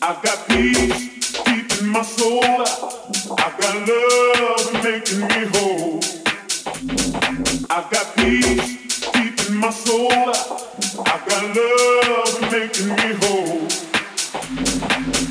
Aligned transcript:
I've 0.00 0.22
got 0.22 0.48
peace 0.48 1.27
my 1.92 2.02
soul. 2.02 2.42
I've 2.44 3.58
got 3.58 3.88
love 3.88 4.84
making 4.84 5.20
me 5.20 5.46
whole. 5.54 6.00
I've 7.70 7.90
got 7.90 8.16
peace 8.16 9.10
deep 9.12 9.48
in 9.48 9.56
my 9.56 9.70
soul. 9.70 10.12
I've 10.12 11.24
got 11.28 11.56
love 11.56 12.52
making 12.52 12.88
me 12.88 13.14
whole. 13.20 13.68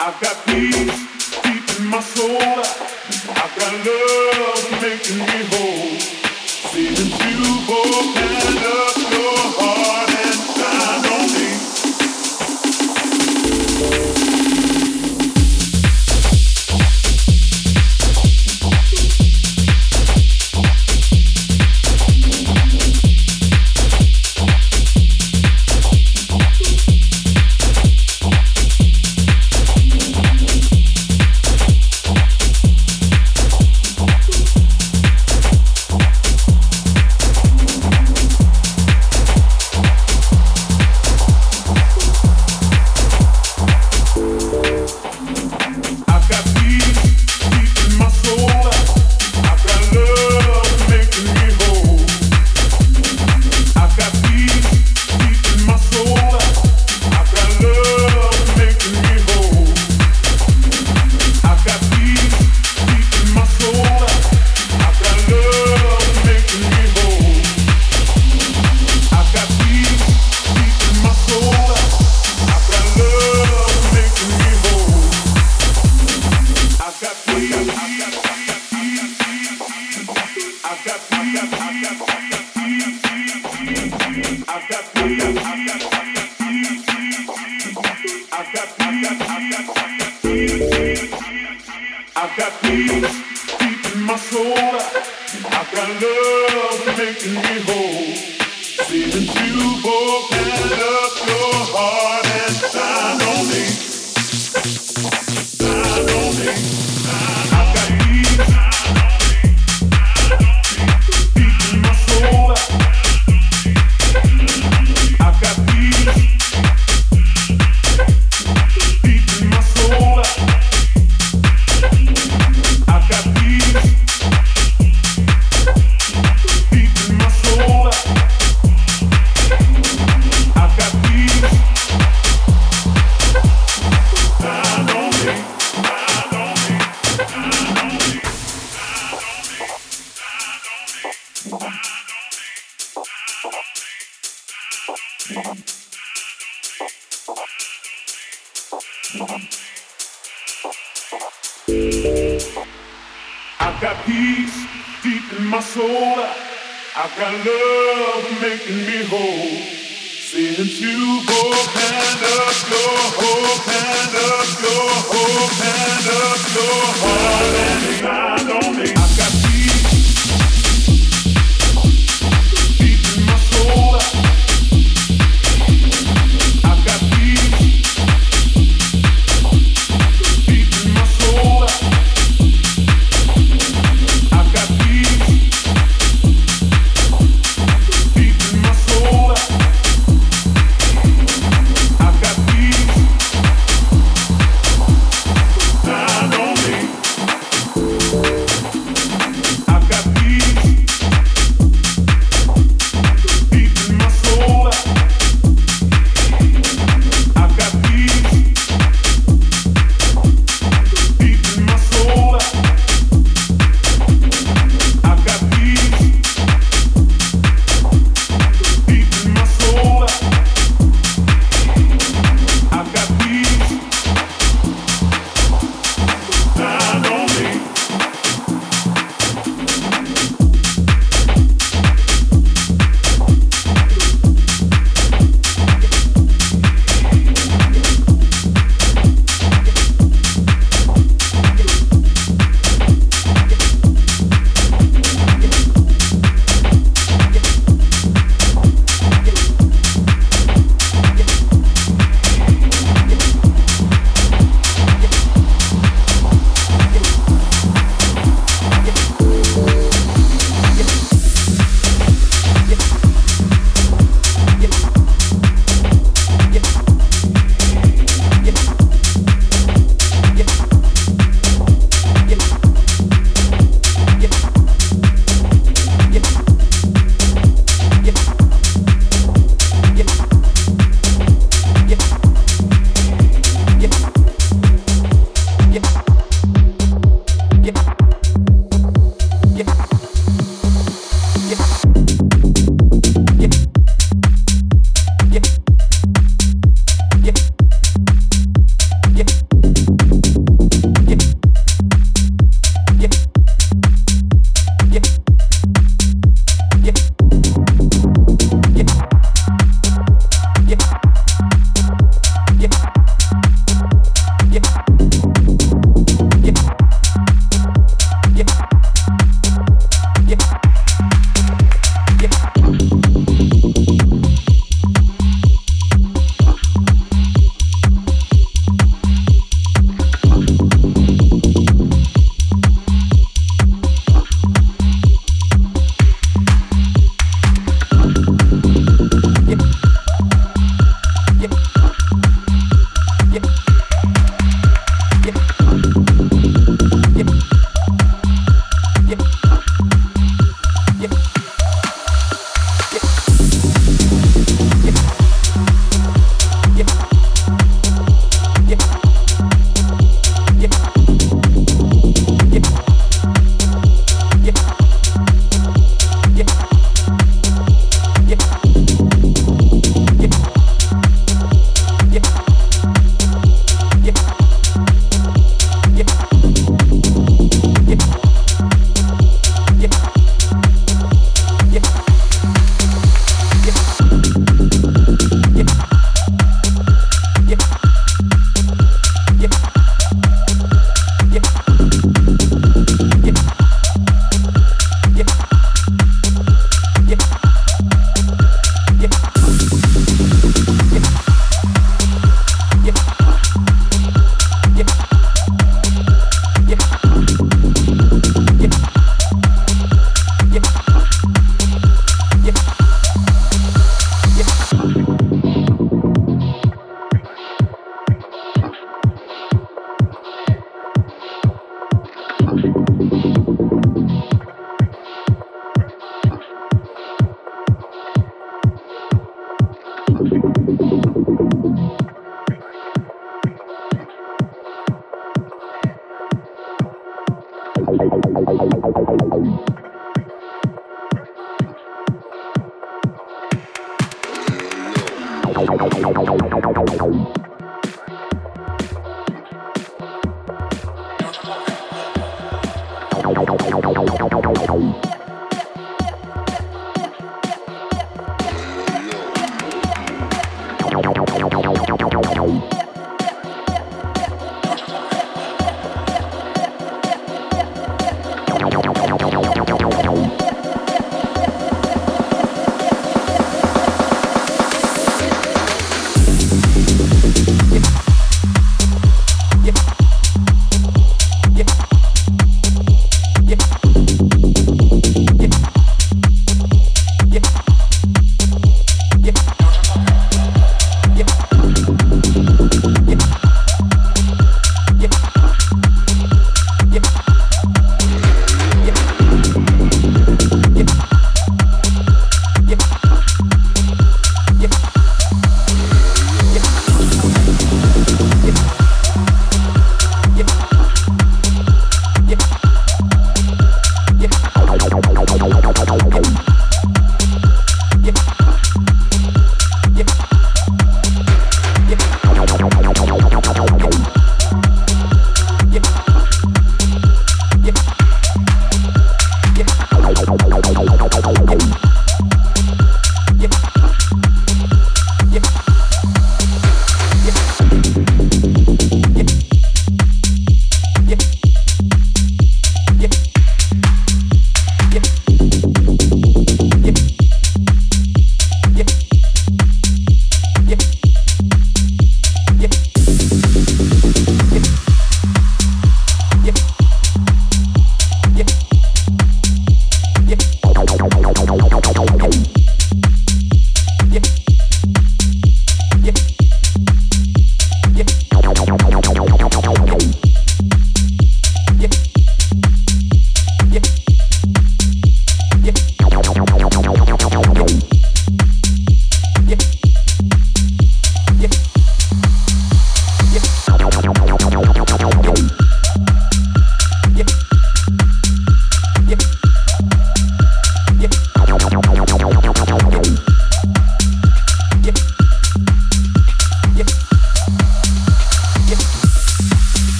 I've 0.00 0.20
got 0.20 0.36
peace. 0.46 1.09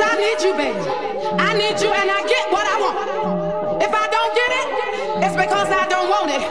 I 0.00 0.16
need 0.16 0.38
you, 0.42 0.52
baby. 0.54 0.80
I 1.38 1.52
need 1.54 1.80
you 1.80 1.90
and 1.92 2.10
I 2.10 2.20
get 2.26 2.50
what 2.52 2.66
I 2.66 2.76
want. 2.80 3.82
If 3.82 3.92
I 3.92 4.06
don't 4.08 4.32
get 4.34 4.50
it, 4.60 4.66
it's 5.24 5.36
because 5.36 5.68
I 5.68 5.86
don't 5.88 6.08
want 6.08 6.30
it. 6.30 6.42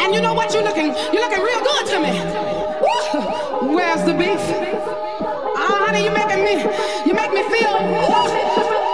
And 0.00 0.14
you 0.14 0.20
know 0.20 0.34
what? 0.34 0.52
You're 0.52 0.62
looking, 0.62 0.94
you're 1.12 1.22
looking 1.22 1.42
real 1.42 1.60
good 1.60 1.86
to 1.92 1.98
me. 2.00 2.12
Woo! 2.82 3.74
Where's 3.76 4.04
the 4.04 4.14
beef? 4.14 4.40
Oh, 4.40 5.76
honey, 5.86 6.04
you 6.04 6.10
making 6.10 6.44
me, 6.44 6.62
you 7.06 7.14
make 7.14 7.32
me 7.32 7.42
feel. 7.48 7.72
Woo! 7.72 8.89